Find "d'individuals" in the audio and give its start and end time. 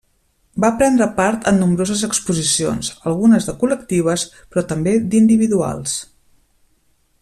5.13-5.99